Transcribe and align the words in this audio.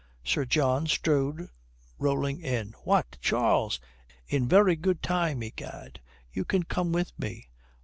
Sir 0.23 0.45
John 0.45 0.87
strode 0.87 1.49
rolling 1.99 2.41
in. 2.41 2.73
"What, 2.85 3.19
Charles! 3.21 3.79
In 4.27 4.47
very 4.47 4.75
good 4.75 5.03
time, 5.03 5.43
egad. 5.43 6.01
You 6.33 6.43
can 6.43 6.63
come 6.63 6.91
with 6.91 7.13
me." 7.19 7.49